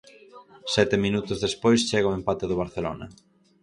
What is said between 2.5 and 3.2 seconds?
Barcelona.